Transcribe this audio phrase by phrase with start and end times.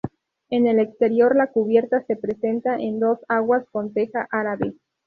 [0.49, 4.73] En el exterior la cubierta se presenta a dos aguas con teja árabe.